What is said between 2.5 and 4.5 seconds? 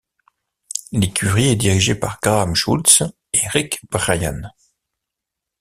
Schulz et Rik Bryan.